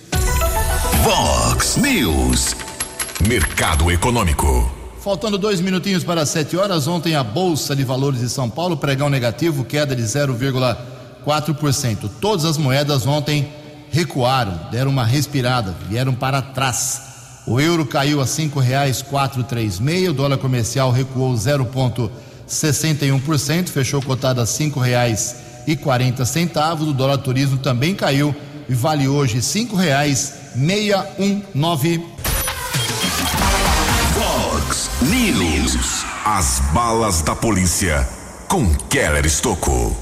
[1.02, 2.54] Vox News.
[3.26, 4.70] Mercado Econômico.
[5.00, 9.10] Faltando dois minutinhos para sete horas, ontem a Bolsa de Valores de São Paulo, pregão
[9.10, 12.10] negativo, queda de 0,4%.
[12.20, 13.50] Todas as moedas ontem
[13.96, 17.02] recuaram, deram uma respirada, vieram para trás.
[17.48, 24.02] O euro caiu a cinco reais quatro três meio, o dólar comercial recuou 0,61%, fechou
[24.02, 26.90] cotado a cinco reais e quarenta centavos.
[26.90, 28.36] O dólar turismo também caiu
[28.68, 32.06] e vale hoje cinco reais meia um nove.
[34.14, 36.04] Vox News.
[36.26, 38.06] As balas da polícia
[38.50, 39.96] com Keller Estocco.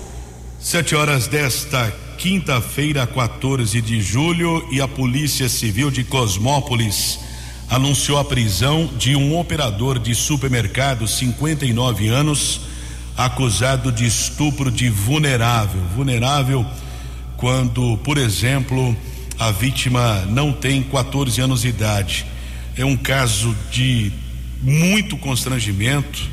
[0.59, 7.19] Sete horas desta quinta-feira, 14 de julho, e a Polícia Civil de Cosmópolis
[7.69, 12.61] anunciou a prisão de um operador de supermercado, 59 anos,
[13.17, 15.81] acusado de estupro de vulnerável.
[15.93, 16.65] Vulnerável
[17.35, 18.95] quando, por exemplo,
[19.37, 22.25] a vítima não tem 14 anos de idade.
[22.77, 24.13] É um caso de
[24.61, 26.29] muito constrangimento.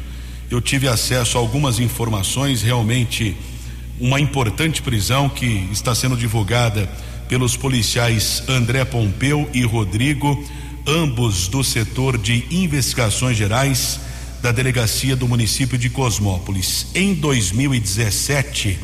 [0.48, 3.36] Eu tive acesso a algumas informações realmente
[4.00, 6.88] uma importante prisão que está sendo divulgada
[7.28, 10.42] pelos policiais André Pompeu e Rodrigo,
[10.86, 14.00] ambos do setor de investigações gerais
[14.42, 16.86] da delegacia do município de Cosmópolis.
[16.94, 18.78] Em 2017,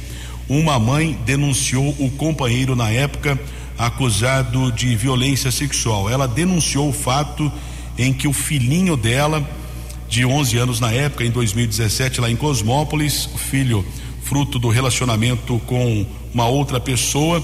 [0.48, 3.38] uma mãe denunciou o companheiro na época
[3.78, 6.10] acusado de violência sexual.
[6.10, 7.50] Ela denunciou o fato
[7.98, 9.48] em que o filhinho dela,
[10.08, 13.84] de 11 anos na época, em 2017, lá em Cosmópolis, o filho
[14.26, 17.42] fruto do relacionamento com uma outra pessoa,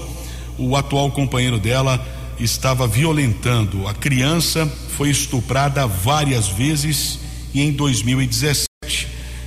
[0.57, 2.05] o atual companheiro dela
[2.37, 3.87] estava violentando.
[3.87, 4.65] A criança
[4.97, 7.19] foi estuprada várias vezes
[7.53, 8.67] e em 2017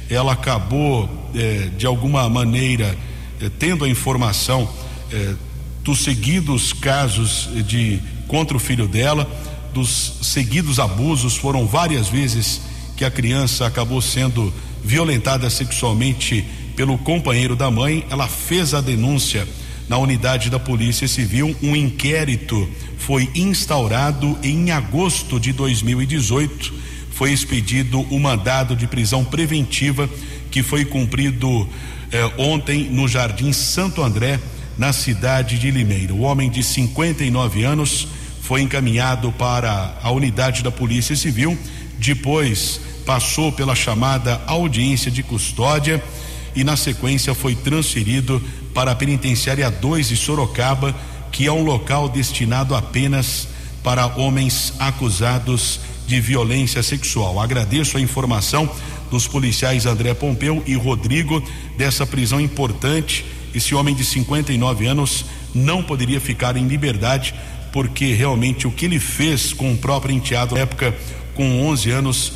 [0.08, 2.96] ela acabou, eh, de alguma maneira,
[3.40, 4.68] eh, tendo a informação
[5.12, 5.34] eh,
[5.84, 9.28] dos seguidos casos de contra o filho dela,
[9.74, 12.62] dos seguidos abusos, foram várias vezes
[12.96, 16.44] que a criança acabou sendo violentada sexualmente
[16.76, 18.06] pelo companheiro da mãe.
[18.10, 19.48] Ela fez a denúncia
[19.88, 21.56] na unidade da Polícia Civil.
[21.62, 26.72] Um inquérito foi instaurado em agosto de 2018.
[27.10, 30.08] Foi expedido o mandado de prisão preventiva
[30.50, 31.66] que foi cumprido
[32.12, 34.38] eh, ontem no Jardim Santo André,
[34.76, 36.12] na cidade de Limeira.
[36.12, 38.06] O homem de 59 anos
[38.42, 41.58] foi encaminhado para a unidade da Polícia Civil,
[41.98, 46.02] depois passou pela chamada audiência de custódia
[46.56, 48.42] e na sequência foi transferido
[48.74, 50.92] para a penitenciária 2 de Sorocaba,
[51.30, 53.46] que é um local destinado apenas
[53.84, 57.38] para homens acusados de violência sexual.
[57.38, 58.68] Agradeço a informação
[59.10, 61.40] dos policiais André Pompeu e Rodrigo
[61.76, 63.24] dessa prisão importante
[63.56, 67.34] esse homem de 59 anos não poderia ficar em liberdade,
[67.72, 70.94] porque realmente o que ele fez com o próprio enteado na época,
[71.34, 72.32] com 11 anos,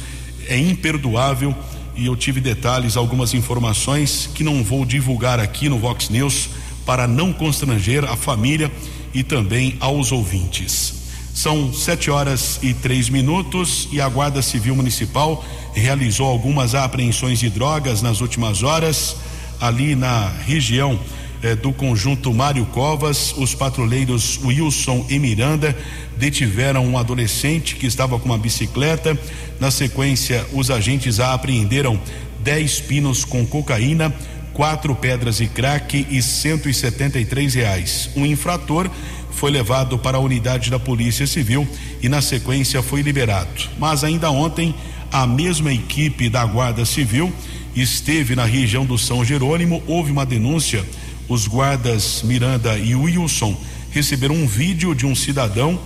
[0.48, 1.54] é imperdoável.
[1.96, 6.50] E eu tive detalhes, algumas informações que não vou divulgar aqui no Vox News
[6.86, 8.70] para não constranger a família
[9.12, 11.00] e também aos ouvintes.
[11.34, 17.48] São sete horas e três minutos e a Guarda Civil Municipal realizou algumas apreensões de
[17.48, 19.16] drogas nas últimas horas
[19.60, 20.98] ali na região
[21.42, 25.76] eh, do conjunto Mário Covas, os patrulheiros Wilson e Miranda
[26.16, 29.18] detiveram um adolescente que estava com uma bicicleta.
[29.58, 32.00] Na sequência, os agentes apreenderam
[32.40, 34.14] 10 pinos com cocaína,
[34.52, 38.10] quatro pedras e crack e 173 reais.
[38.16, 38.90] Um infrator
[39.30, 41.66] foi levado para a unidade da Polícia Civil
[42.02, 43.70] e na sequência foi liberado.
[43.78, 44.74] Mas ainda ontem,
[45.10, 47.32] a mesma equipe da Guarda Civil
[47.74, 50.84] esteve na região do São Jerônimo, houve uma denúncia.
[51.30, 53.56] Os guardas Miranda e Wilson
[53.92, 55.78] receberam um vídeo de um cidadão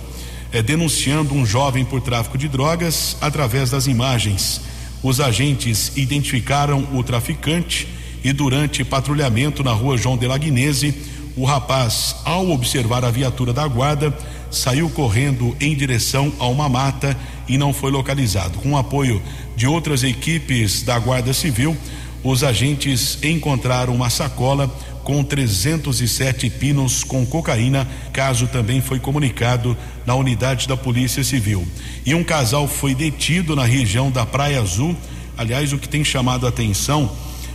[0.51, 4.59] eh, denunciando um jovem por tráfico de drogas através das imagens.
[5.03, 7.87] Os agentes identificaram o traficante
[8.23, 10.95] e durante patrulhamento na rua João de Lagnese,
[11.37, 14.17] o rapaz, ao observar a viatura da guarda,
[14.49, 17.15] saiu correndo em direção a uma mata
[17.47, 18.57] e não foi localizado.
[18.57, 19.21] Com o apoio
[19.55, 21.77] de outras equipes da Guarda Civil,
[22.23, 27.87] os agentes encontraram uma sacola com 307 pinos com cocaína.
[28.11, 31.65] Caso também foi comunicado na unidade da Polícia Civil.
[32.03, 34.97] E um casal foi detido na região da Praia Azul.
[35.37, 37.09] Aliás, o que tem chamado a atenção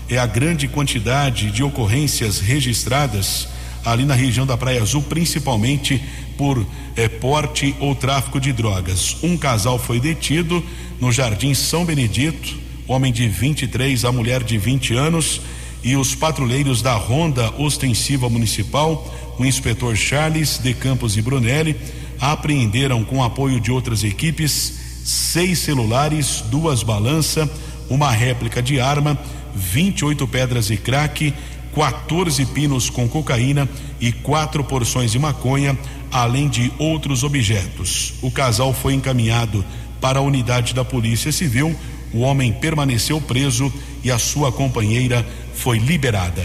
[0.08, 3.48] é a grande quantidade de ocorrências registradas
[3.84, 6.00] ali na região da Praia Azul, principalmente
[6.38, 6.64] por
[6.96, 9.16] eh, porte ou tráfico de drogas.
[9.22, 10.64] Um casal foi detido
[11.00, 15.40] no Jardim São Benedito, homem de 23, a mulher de 20 anos,
[15.82, 21.76] e os patrulheiros da Ronda Ostensiva Municipal, o inspetor Charles de Campos e Brunelli,
[22.20, 27.48] apreenderam com apoio de outras equipes seis celulares, duas balanças,
[27.88, 29.18] uma réplica de arma,
[29.54, 31.34] 28 pedras e crack,
[31.74, 33.68] 14 pinos com cocaína
[34.00, 35.78] e quatro porções de maconha,
[36.10, 38.14] além de outros objetos.
[38.22, 39.64] O casal foi encaminhado
[40.00, 41.74] para a unidade da Polícia Civil.
[42.12, 46.42] O homem permaneceu preso e a sua companheira foi liberada.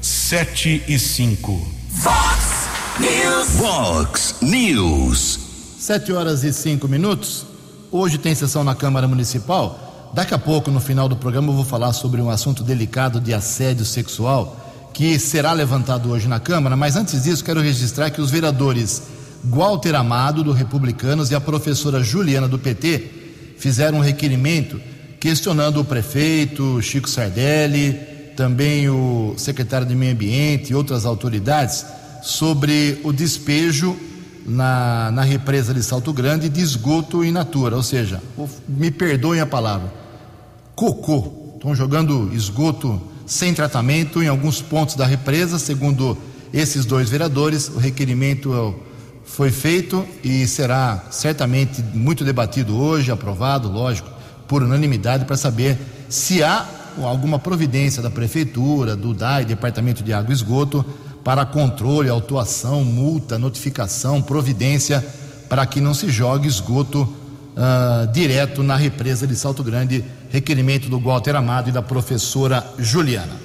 [0.00, 1.66] Sete e cinco.
[1.90, 3.48] Fox News.
[3.58, 5.40] Fox News.
[5.78, 7.44] Sete horas e cinco minutos.
[7.90, 10.10] Hoje tem sessão na Câmara Municipal.
[10.14, 13.34] Daqui a pouco, no final do programa, eu vou falar sobre um assunto delicado de
[13.34, 14.56] assédio sexual
[14.92, 16.76] que será levantado hoje na Câmara.
[16.76, 19.02] Mas antes disso, quero registrar que os vereadores
[19.44, 23.10] Walter Amado, do Republicanos, e a professora Juliana, do PT,
[23.58, 24.80] fizeram um requerimento
[25.22, 27.92] questionando o prefeito Chico Sardelli,
[28.36, 31.86] também o secretário de Meio Ambiente e outras autoridades
[32.24, 33.96] sobre o despejo
[34.44, 38.20] na, na represa de Salto Grande de esgoto in natura, ou seja,
[38.68, 39.94] me perdoem a palavra,
[40.74, 41.52] cocô.
[41.54, 46.18] Estão jogando esgoto sem tratamento em alguns pontos da represa, segundo
[46.52, 47.68] esses dois vereadores.
[47.68, 48.74] O requerimento
[49.24, 54.10] foi feito e será certamente muito debatido hoje, aprovado, lógico,
[54.46, 55.78] por unanimidade, para saber
[56.08, 56.66] se há
[57.02, 60.84] alguma providência da Prefeitura, do DAI, Departamento de Água e Esgoto,
[61.24, 65.04] para controle, autuação, multa, notificação, providência,
[65.48, 70.98] para que não se jogue esgoto uh, direto na represa de Salto Grande, requerimento do
[70.98, 73.36] Walter Amado e da professora Juliana.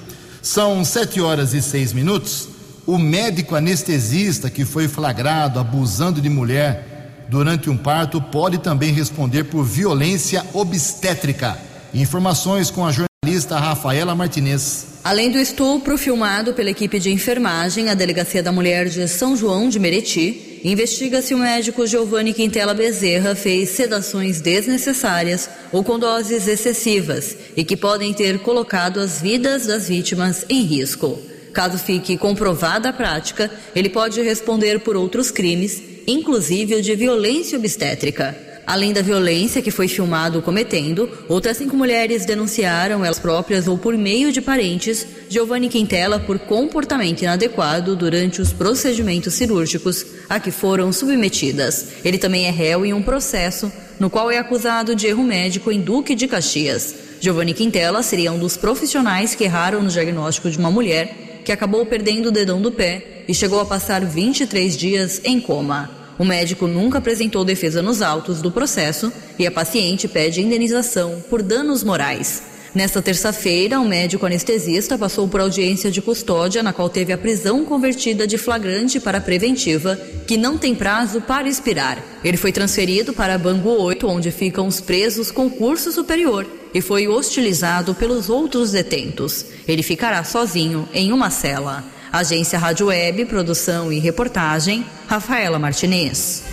[0.42, 2.50] São sete horas e seis minutos.
[2.86, 6.97] O médico anestesista que foi flagrado abusando de mulher
[7.30, 11.58] durante um parto pode também responder por violência obstétrica.
[11.94, 14.88] Informações com a jornalista Rafaela Martinez.
[15.04, 19.70] Além do estupro filmado pela equipe de enfermagem, a Delegacia da Mulher de São João
[19.70, 26.48] de Meriti investiga se o médico Giovanni Quintela Bezerra fez sedações desnecessárias ou com doses
[26.48, 31.18] excessivas e que podem ter colocado as vidas das vítimas em risco.
[31.54, 37.58] Caso fique comprovada a prática, ele pode responder por outros crimes, inclusive o de violência
[37.58, 38.48] obstétrica.
[38.68, 43.98] Além da violência que foi filmado cometendo, outras cinco mulheres denunciaram, elas próprias ou por
[43.98, 50.92] meio de parentes, Giovanni Quintela por comportamento inadequado durante os procedimentos cirúrgicos a que foram
[50.92, 51.88] submetidas.
[52.04, 55.80] Ele também é réu em um processo no qual é acusado de erro médico em
[55.80, 56.94] Duque de Caxias.
[57.22, 61.86] Giovanni Quintela seria um dos profissionais que erraram no diagnóstico de uma mulher que acabou
[61.86, 65.97] perdendo o dedão do pé e chegou a passar 23 dias em coma.
[66.20, 71.44] O médico nunca apresentou defesa nos autos do processo e a paciente pede indenização por
[71.44, 72.42] danos morais.
[72.74, 77.66] Nesta terça-feira, um médico anestesista passou por audiência de custódia, na qual teve a prisão
[77.66, 82.04] convertida de flagrante para preventiva, que não tem prazo para expirar.
[82.24, 87.08] Ele foi transferido para Bangu 8, onde ficam os presos com curso superior, e foi
[87.08, 89.46] hostilizado pelos outros detentos.
[89.68, 91.84] Ele ficará sozinho em uma cela.
[92.12, 96.44] Agência Rádio Web, produção e reportagem, Rafaela Martinez.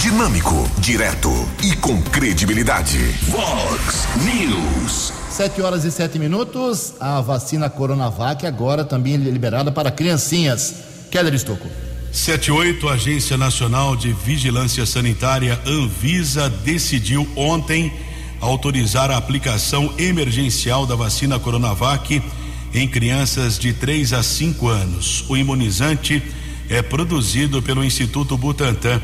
[0.00, 1.30] Dinâmico, direto
[1.62, 2.98] e com credibilidade.
[3.28, 5.12] Vox News.
[5.30, 6.94] Sete horas e sete minutos.
[7.00, 10.74] A vacina Coronavac agora também é liberada para criancinhas.
[11.10, 11.68] Keller Estocco.
[12.12, 17.90] 78, Agência Nacional de Vigilância Sanitária, Anvisa, decidiu ontem
[18.38, 22.20] autorizar a aplicação emergencial da vacina Coronavac
[22.74, 25.24] em crianças de 3 a 5 anos.
[25.28, 26.22] O imunizante
[26.68, 29.00] é produzido pelo Instituto Butantan.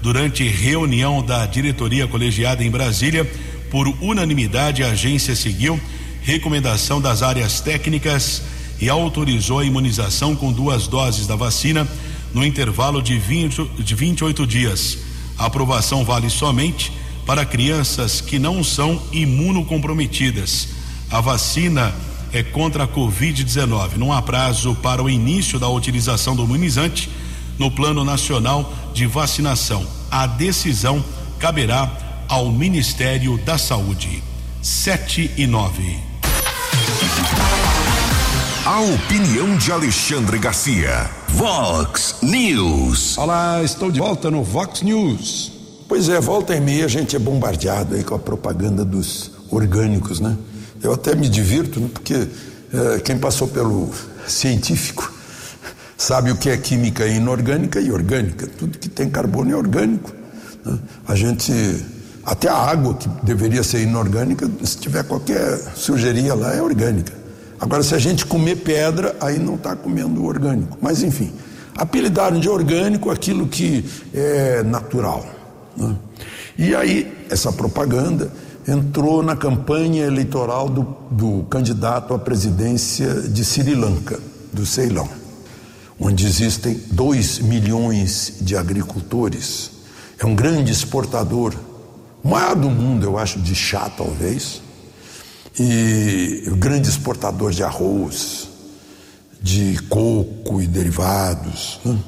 [0.00, 3.30] Durante reunião da diretoria colegiada em Brasília,
[3.70, 5.78] por unanimidade, a agência seguiu
[6.22, 8.42] recomendação das áreas técnicas
[8.80, 11.86] e autorizou a imunização com duas doses da vacina
[12.32, 14.98] no intervalo de, 20, de 28 dias.
[15.36, 16.92] A aprovação vale somente
[17.26, 20.68] para crianças que não são imunocomprometidas.
[21.10, 21.94] A vacina
[22.32, 23.96] é contra a Covid-19.
[23.96, 27.10] Não há prazo para o início da utilização do imunizante
[27.58, 29.86] no Plano Nacional de Vacinação.
[30.10, 31.04] A decisão
[31.38, 31.90] caberá
[32.28, 34.22] ao Ministério da Saúde.
[34.62, 35.98] 7 e 9.
[38.64, 41.10] A opinião de Alexandre Garcia.
[41.30, 43.16] Vox News.
[43.18, 45.52] Olá, estou de volta no Vox News.
[45.88, 50.20] Pois é, volta e meia a gente é bombardeado aí com a propaganda dos orgânicos,
[50.20, 50.36] né?
[50.82, 51.90] Eu até me divirto, né?
[51.92, 53.90] porque é, quem passou pelo
[54.26, 55.12] científico
[55.96, 58.46] sabe o que é química inorgânica e orgânica.
[58.46, 60.10] Tudo que tem carbono é orgânico.
[60.64, 60.78] Né?
[61.06, 61.52] A gente,
[62.24, 67.12] até a água que deveria ser inorgânica, se tiver qualquer sujeirinha lá, é orgânica.
[67.60, 70.78] Agora, se a gente comer pedra, aí não está comendo orgânico.
[70.80, 71.30] Mas, enfim,
[71.76, 75.26] apelidaram de orgânico aquilo que é natural.
[75.76, 75.94] Né?
[76.56, 78.30] E aí, essa propaganda
[78.66, 84.20] entrou na campanha eleitoral do, do candidato à presidência de Sri Lanka,
[84.52, 85.08] do Ceilão,
[85.98, 89.70] onde existem 2 milhões de agricultores.
[90.18, 91.54] É um grande exportador,
[92.22, 94.60] maior do mundo, eu acho, de chá, talvez,
[95.58, 98.48] e grande exportador de arroz,
[99.42, 101.80] de coco e derivados.
[101.84, 101.98] Né?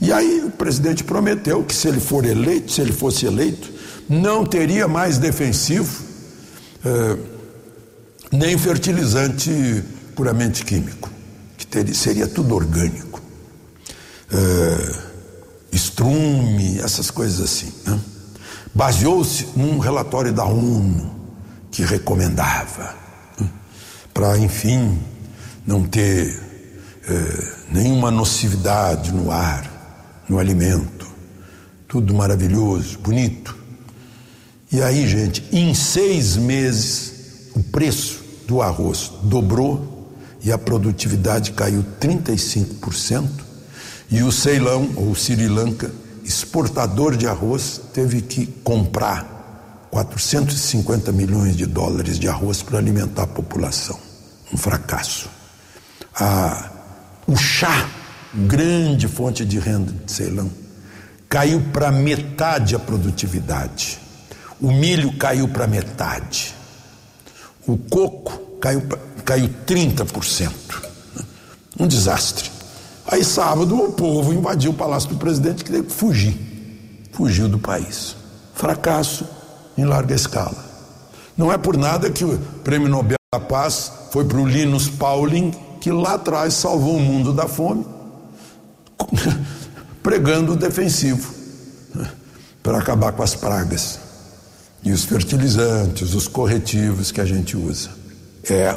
[0.00, 3.70] E aí o presidente prometeu que se ele for eleito, se ele fosse eleito,
[4.10, 6.02] não teria mais defensivo,
[6.84, 7.16] eh,
[8.32, 9.84] nem fertilizante
[10.16, 11.08] puramente químico,
[11.56, 13.22] que teria, seria tudo orgânico.
[14.32, 15.10] Eh,
[15.70, 17.72] estrume, essas coisas assim.
[17.86, 18.00] Né?
[18.74, 21.14] Baseou-se num relatório da ONU
[21.70, 22.96] que recomendava,
[23.38, 23.48] né?
[24.12, 24.98] para, enfim,
[25.64, 26.36] não ter
[27.08, 29.70] eh, nenhuma nocividade no ar
[30.28, 31.08] no alimento.
[31.86, 33.59] Tudo maravilhoso, bonito.
[34.72, 37.12] E aí, gente, em seis meses,
[37.56, 43.28] o preço do arroz dobrou e a produtividade caiu 35%.
[44.10, 45.90] E o Ceilão, ou Sri Lanka,
[46.24, 53.26] exportador de arroz, teve que comprar 450 milhões de dólares de arroz para alimentar a
[53.26, 53.98] população.
[54.52, 55.28] Um fracasso.
[56.14, 56.70] Ah,
[57.26, 57.88] o chá,
[58.34, 60.50] grande fonte de renda de Ceilão,
[61.28, 63.98] caiu para metade a produtividade.
[64.60, 66.54] O milho caiu para metade.
[67.66, 68.82] O coco caiu,
[69.24, 70.52] caiu 30%.
[71.78, 72.50] Um desastre.
[73.06, 76.36] Aí, sábado, o povo invadiu o palácio do presidente que teve que fugir.
[77.12, 78.14] Fugiu do país.
[78.54, 79.26] Fracasso
[79.78, 80.68] em larga escala.
[81.36, 85.52] Não é por nada que o Prêmio Nobel da Paz foi para o Linus Pauling,
[85.80, 87.86] que lá atrás salvou o mundo da fome,
[90.02, 91.32] pregando o defensivo
[92.62, 94.09] para acabar com as pragas
[94.82, 97.90] e os fertilizantes, os corretivos que a gente usa.
[98.48, 98.76] É,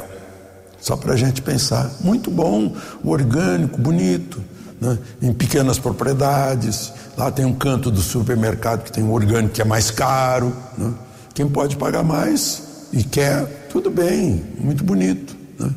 [0.80, 4.42] só para a gente pensar, muito bom, o orgânico, bonito,
[4.80, 4.98] né?
[5.22, 6.92] em pequenas propriedades.
[7.16, 10.54] Lá tem um canto do supermercado que tem um orgânico que é mais caro.
[10.76, 10.92] Né?
[11.32, 15.34] Quem pode pagar mais e quer, tudo bem, muito bonito.
[15.58, 15.70] Né?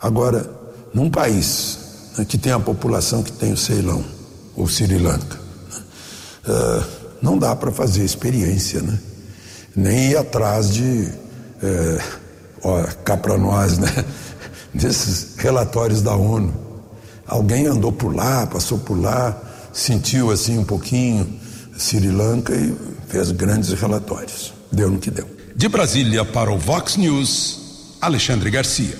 [0.00, 0.50] Agora,
[0.92, 1.78] num país
[2.18, 4.04] né, que tem a população que tem o Ceilão
[4.56, 5.38] ou Sri Lanka,
[6.48, 6.84] uh,
[7.22, 8.98] não dá para fazer experiência, né?
[9.74, 11.08] Nem ir atrás de,
[11.62, 11.98] é,
[12.62, 13.88] ó, cá para nós, né?
[14.72, 16.52] desses relatórios da ONU.
[17.26, 19.40] Alguém andou por lá, passou por lá,
[19.72, 21.40] sentiu assim um pouquinho
[21.76, 22.74] Sri Lanka e
[23.08, 24.52] fez grandes relatórios.
[24.70, 25.28] Deu no que deu.
[25.54, 28.96] De Brasília para o Vox News, Alexandre Garcia.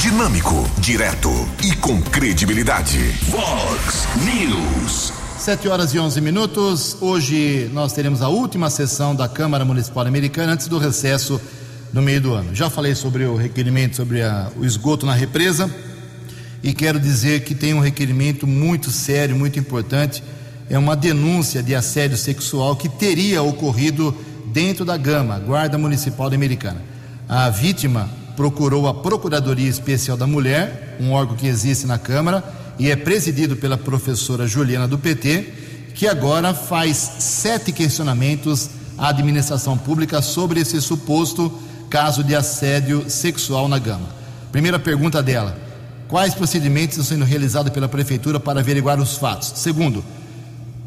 [0.00, 1.30] Dinâmico, direto
[1.64, 2.98] e com credibilidade.
[3.30, 5.17] Vox News.
[5.38, 6.96] 7 horas e 11 minutos.
[7.00, 11.40] Hoje nós teremos a última sessão da Câmara Municipal Americana antes do recesso
[11.92, 12.54] no meio do ano.
[12.54, 15.70] Já falei sobre o requerimento sobre a, o esgoto na represa
[16.60, 20.24] e quero dizer que tem um requerimento muito sério, muito importante.
[20.68, 24.14] É uma denúncia de assédio sexual que teria ocorrido
[24.46, 26.82] dentro da Gama, Guarda Municipal Americana.
[27.28, 32.90] A vítima procurou a Procuradoria Especial da Mulher, um órgão que existe na Câmara e
[32.90, 35.52] é presidido pela professora Juliana do PT,
[35.94, 41.52] que agora faz sete questionamentos à administração pública sobre esse suposto
[41.90, 44.08] caso de assédio sexual na Gama.
[44.52, 45.58] Primeira pergunta dela:
[46.06, 49.52] quais procedimentos estão sendo realizados pela prefeitura para averiguar os fatos?
[49.56, 50.04] Segundo,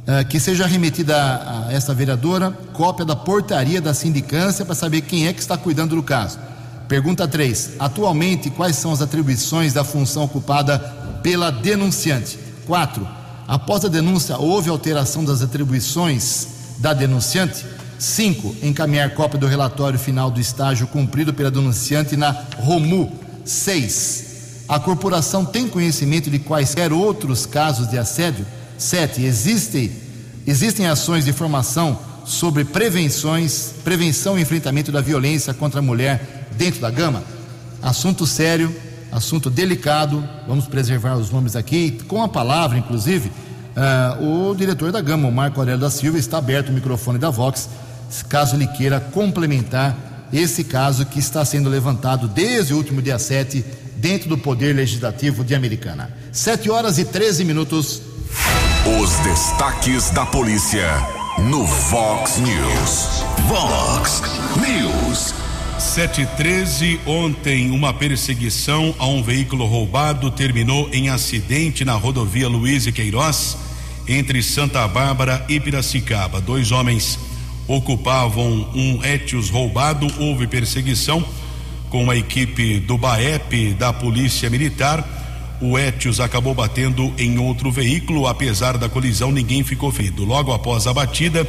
[0.07, 5.27] eh, que seja remetida a essa vereadora cópia da portaria da sindicância para saber quem
[5.27, 6.39] é que está cuidando do caso.
[6.87, 7.73] Pergunta 3.
[7.79, 12.37] Atualmente, quais são as atribuições da função ocupada pela denunciante?
[12.65, 13.07] 4.
[13.47, 16.47] Após a denúncia, houve alteração das atribuições
[16.79, 17.65] da denunciante?
[17.99, 18.55] 5.
[18.63, 23.11] Encaminhar cópia do relatório final do estágio cumprido pela denunciante na ROMU.
[23.45, 24.31] 6.
[24.67, 28.45] A corporação tem conhecimento de quaisquer outros casos de assédio?
[28.77, 29.21] 7.
[29.21, 29.91] Existem,
[30.47, 36.79] existem ações de formação sobre prevenções, prevenção e enfrentamento da violência contra a mulher dentro
[36.79, 37.23] da gama.
[37.81, 38.73] Assunto sério,
[39.11, 43.31] assunto delicado, vamos preservar os nomes aqui, com a palavra, inclusive,
[44.19, 47.29] uh, o diretor da gama, o Marco Aurélio da Silva, está aberto o microfone da
[47.29, 47.69] Vox,
[48.29, 49.97] caso ele queira complementar
[50.31, 53.63] esse caso que está sendo levantado desde o último dia 7
[53.97, 56.11] dentro do Poder Legislativo de Americana.
[56.31, 58.01] 7 horas e 13 minutos.
[59.01, 60.87] Os destaques da polícia
[61.49, 63.23] no Vox News.
[63.47, 64.21] Vox
[64.57, 65.50] News.
[65.81, 72.91] 713, ontem uma perseguição a um veículo roubado terminou em acidente na rodovia Luiz e
[72.91, 73.57] Queiroz,
[74.07, 76.39] entre Santa Bárbara e Piracicaba.
[76.39, 77.17] Dois homens
[77.67, 81.25] ocupavam um Etios roubado, houve perseguição
[81.89, 85.57] com a equipe do BAEP da Polícia Militar.
[85.59, 90.23] O Etios acabou batendo em outro veículo, apesar da colisão, ninguém ficou ferido.
[90.23, 91.45] Logo após a batida,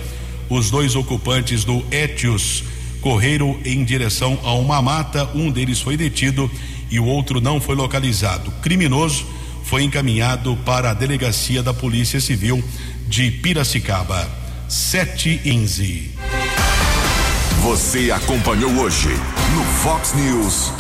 [0.49, 2.64] os dois ocupantes do Etios
[3.03, 5.28] correram em direção a uma mata.
[5.34, 6.50] Um deles foi detido
[6.90, 8.48] e o outro não foi localizado.
[8.48, 9.26] O criminoso
[9.64, 12.62] foi encaminhado para a delegacia da Polícia Civil
[13.09, 14.30] de Piracicaba.
[14.68, 16.12] 715.
[17.62, 19.11] Você acompanhou hoje
[19.55, 20.72] no Fox News.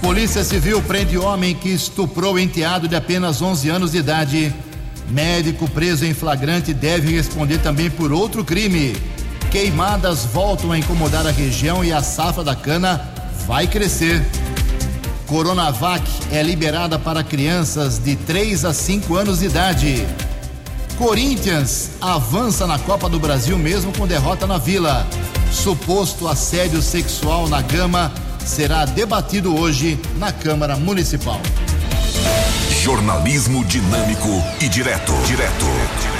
[0.00, 4.54] Polícia Civil prende homem que estuprou enteado de apenas 11 anos de idade.
[5.10, 8.94] Médico preso em flagrante deve responder também por outro crime.
[9.50, 13.00] Queimadas voltam a incomodar a região e a safra da cana
[13.48, 14.24] vai crescer.
[15.26, 20.06] Coronavac é liberada para crianças de 3 a 5 anos de idade.
[20.96, 25.04] Corinthians avança na Copa do Brasil mesmo com derrota na Vila.
[25.50, 28.12] Suposto assédio sexual na Gama
[28.44, 31.40] será debatido hoje na Câmara Municipal.
[32.82, 34.28] Jornalismo dinâmico
[34.60, 35.12] e direto.
[35.26, 36.19] Direto.